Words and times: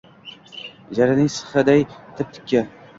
Jayraning 1.01 1.31
sixiday 1.37 1.87
tip-tikka. 1.95 2.69